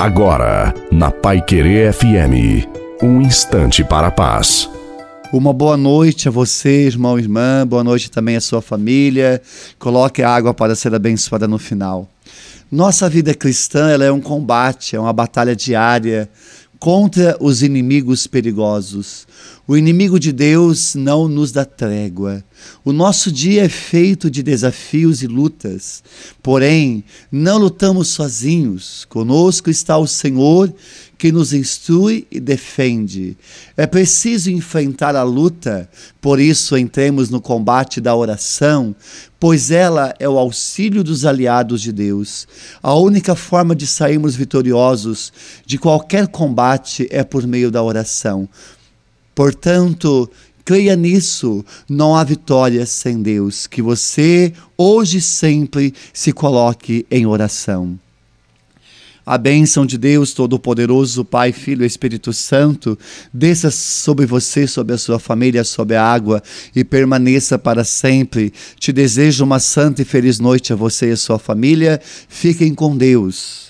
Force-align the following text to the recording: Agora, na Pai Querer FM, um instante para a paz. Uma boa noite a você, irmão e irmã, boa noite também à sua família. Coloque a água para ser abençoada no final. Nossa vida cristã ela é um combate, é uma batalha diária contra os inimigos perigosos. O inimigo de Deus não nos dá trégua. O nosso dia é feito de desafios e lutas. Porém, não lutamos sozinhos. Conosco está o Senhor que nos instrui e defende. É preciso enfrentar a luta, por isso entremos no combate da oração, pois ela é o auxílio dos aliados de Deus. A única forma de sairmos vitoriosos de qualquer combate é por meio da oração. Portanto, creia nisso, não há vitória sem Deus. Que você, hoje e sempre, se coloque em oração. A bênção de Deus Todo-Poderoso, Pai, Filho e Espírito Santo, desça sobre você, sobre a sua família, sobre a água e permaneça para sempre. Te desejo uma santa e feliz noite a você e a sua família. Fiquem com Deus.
Agora, 0.00 0.72
na 0.90 1.10
Pai 1.10 1.42
Querer 1.42 1.92
FM, 1.92 2.66
um 3.02 3.20
instante 3.20 3.84
para 3.84 4.06
a 4.06 4.10
paz. 4.10 4.66
Uma 5.30 5.52
boa 5.52 5.76
noite 5.76 6.26
a 6.26 6.30
você, 6.30 6.86
irmão 6.86 7.18
e 7.18 7.22
irmã, 7.22 7.66
boa 7.66 7.84
noite 7.84 8.10
também 8.10 8.34
à 8.34 8.40
sua 8.40 8.62
família. 8.62 9.42
Coloque 9.78 10.22
a 10.22 10.30
água 10.30 10.54
para 10.54 10.74
ser 10.74 10.94
abençoada 10.94 11.46
no 11.46 11.58
final. 11.58 12.08
Nossa 12.72 13.10
vida 13.10 13.34
cristã 13.34 13.90
ela 13.90 14.02
é 14.02 14.10
um 14.10 14.22
combate, 14.22 14.96
é 14.96 14.98
uma 14.98 15.12
batalha 15.12 15.54
diária 15.54 16.30
contra 16.78 17.36
os 17.38 17.62
inimigos 17.62 18.26
perigosos. 18.26 19.26
O 19.66 19.76
inimigo 19.76 20.18
de 20.18 20.32
Deus 20.32 20.94
não 20.94 21.28
nos 21.28 21.52
dá 21.52 21.64
trégua. 21.64 22.44
O 22.84 22.92
nosso 22.92 23.30
dia 23.30 23.64
é 23.64 23.68
feito 23.68 24.30
de 24.30 24.42
desafios 24.42 25.22
e 25.22 25.26
lutas. 25.26 26.02
Porém, 26.42 27.04
não 27.30 27.58
lutamos 27.58 28.08
sozinhos. 28.08 29.04
Conosco 29.08 29.70
está 29.70 29.96
o 29.96 30.06
Senhor 30.06 30.74
que 31.20 31.30
nos 31.30 31.52
instrui 31.52 32.26
e 32.30 32.40
defende. 32.40 33.36
É 33.76 33.86
preciso 33.86 34.50
enfrentar 34.50 35.14
a 35.14 35.22
luta, 35.22 35.86
por 36.18 36.40
isso 36.40 36.78
entremos 36.78 37.28
no 37.28 37.42
combate 37.42 38.00
da 38.00 38.16
oração, 38.16 38.96
pois 39.38 39.70
ela 39.70 40.14
é 40.18 40.26
o 40.26 40.38
auxílio 40.38 41.04
dos 41.04 41.26
aliados 41.26 41.82
de 41.82 41.92
Deus. 41.92 42.48
A 42.82 42.94
única 42.94 43.34
forma 43.34 43.76
de 43.76 43.86
sairmos 43.86 44.34
vitoriosos 44.34 45.30
de 45.66 45.76
qualquer 45.76 46.26
combate 46.26 47.06
é 47.10 47.22
por 47.22 47.46
meio 47.46 47.70
da 47.70 47.82
oração. 47.82 48.48
Portanto, 49.34 50.30
creia 50.64 50.94
nisso, 50.94 51.64
não 51.88 52.14
há 52.14 52.22
vitória 52.22 52.84
sem 52.86 53.22
Deus. 53.22 53.66
Que 53.66 53.82
você, 53.82 54.52
hoje 54.76 55.18
e 55.18 55.22
sempre, 55.22 55.94
se 56.12 56.32
coloque 56.32 57.06
em 57.10 57.26
oração. 57.26 57.98
A 59.24 59.38
bênção 59.38 59.86
de 59.86 59.96
Deus 59.98 60.32
Todo-Poderoso, 60.32 61.24
Pai, 61.24 61.52
Filho 61.52 61.84
e 61.84 61.86
Espírito 61.86 62.32
Santo, 62.32 62.98
desça 63.32 63.70
sobre 63.70 64.26
você, 64.26 64.66
sobre 64.66 64.94
a 64.94 64.98
sua 64.98 65.20
família, 65.20 65.62
sobre 65.62 65.94
a 65.94 66.02
água 66.02 66.42
e 66.74 66.82
permaneça 66.82 67.58
para 67.58 67.84
sempre. 67.84 68.52
Te 68.78 68.92
desejo 68.92 69.44
uma 69.44 69.60
santa 69.60 70.02
e 70.02 70.04
feliz 70.04 70.40
noite 70.40 70.72
a 70.72 70.76
você 70.76 71.10
e 71.10 71.12
a 71.12 71.16
sua 71.16 71.38
família. 71.38 72.00
Fiquem 72.28 72.74
com 72.74 72.96
Deus. 72.96 73.69